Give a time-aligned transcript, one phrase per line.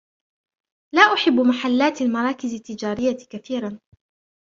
[0.95, 3.79] لا أحب محلات المراكز التجارية كثيرا.